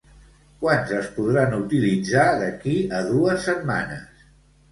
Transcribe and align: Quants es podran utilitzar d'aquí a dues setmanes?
Quants 0.61 0.93
es 0.99 1.09
podran 1.17 1.51
utilitzar 1.57 2.25
d'aquí 2.39 2.73
a 3.01 3.05
dues 3.11 3.45
setmanes? 3.51 4.27